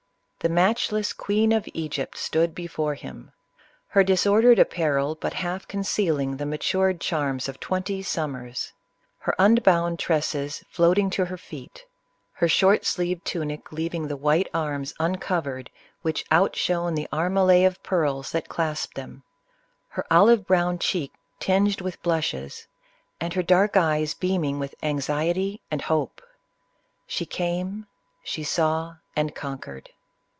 The 0.43 0.49
match 0.49 0.91
less 0.91 1.13
queen 1.13 1.51
of 1.51 1.69
Egypt 1.71 2.17
stood 2.17 2.55
before 2.55 2.95
him; 2.95 3.31
her 3.89 4.03
disordered 4.03 4.57
apparel 4.57 5.13
but 5.13 5.33
half 5.33 5.67
concealing 5.67 6.35
the 6.35 6.47
matured 6.47 6.99
charms 6.99 7.47
of 7.47 7.59
twenty 7.59 8.01
summers; 8.01 8.73
her 9.19 9.35
unbound 9.37 9.99
tresses 9.99 10.63
floating 10.67 11.11
to 11.11 11.25
her 11.25 11.37
feet; 11.37 11.85
her 12.33 12.47
short 12.47 12.87
sleeved 12.87 13.23
tunic 13.23 13.71
leaving 13.71 14.07
the 14.07 14.17
white 14.17 14.49
arms 14.51 14.95
uncovered 14.99 15.69
which 16.01 16.25
outshone 16.31 16.95
the 16.95 17.07
armillae 17.13 17.63
of 17.63 17.83
pearls 17.83 18.31
that 18.31 18.49
clasped 18.49 18.95
them; 18.95 19.21
her 19.89 20.07
olive 20.09 20.47
brown 20.47 20.79
cheek 20.79 21.13
tinged 21.39 21.81
with 21.81 22.01
blushes, 22.01 22.65
and 23.19 23.35
her 23.35 23.43
dark 23.43 23.77
eyes 23.77 24.15
beaming 24.15 24.57
with 24.57 24.73
anxiety 24.81 25.61
and 25.69 25.83
hope. 25.83 26.19
She 27.05 27.27
came,— 27.27 27.85
she 28.23 28.43
saw, 28.43 28.95
and 29.15 29.35
conquered. 29.35 29.91